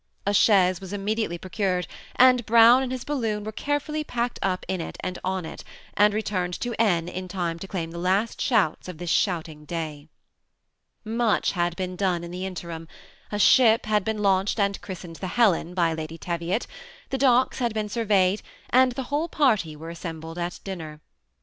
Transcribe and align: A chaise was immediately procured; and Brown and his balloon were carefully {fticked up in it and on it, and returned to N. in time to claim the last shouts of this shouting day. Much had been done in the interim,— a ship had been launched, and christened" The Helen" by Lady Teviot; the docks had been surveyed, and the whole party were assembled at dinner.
A 0.25 0.33
chaise 0.33 0.81
was 0.81 0.93
immediately 0.93 1.37
procured; 1.37 1.85
and 2.15 2.43
Brown 2.47 2.81
and 2.81 2.91
his 2.91 3.03
balloon 3.03 3.43
were 3.43 3.51
carefully 3.51 4.03
{fticked 4.03 4.39
up 4.41 4.65
in 4.67 4.81
it 4.81 4.97
and 5.01 5.19
on 5.23 5.45
it, 5.45 5.63
and 5.93 6.11
returned 6.11 6.59
to 6.61 6.73
N. 6.81 7.07
in 7.07 7.27
time 7.27 7.59
to 7.59 7.67
claim 7.67 7.91
the 7.91 7.99
last 7.99 8.41
shouts 8.41 8.87
of 8.87 8.97
this 8.97 9.11
shouting 9.11 9.63
day. 9.63 10.07
Much 11.05 11.51
had 11.51 11.75
been 11.75 11.95
done 11.95 12.23
in 12.23 12.31
the 12.31 12.47
interim,— 12.47 12.87
a 13.31 13.37
ship 13.37 13.85
had 13.85 14.03
been 14.03 14.23
launched, 14.23 14.59
and 14.59 14.81
christened" 14.81 15.17
The 15.17 15.27
Helen" 15.27 15.75
by 15.75 15.93
Lady 15.93 16.17
Teviot; 16.17 16.65
the 17.11 17.19
docks 17.19 17.59
had 17.59 17.71
been 17.75 17.87
surveyed, 17.87 18.41
and 18.71 18.93
the 18.93 19.03
whole 19.13 19.27
party 19.29 19.75
were 19.75 19.91
assembled 19.91 20.39
at 20.39 20.59
dinner. 20.63 20.99